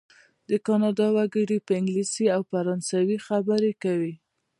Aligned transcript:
د 0.49 0.51
کانادا 0.65 1.07
وګړي 1.15 1.57
په 1.67 1.71
انګلیسي 1.79 2.25
او 2.35 2.41
فرانسوي 2.51 3.17
خبرې 3.27 3.71
کوي. 3.83 4.13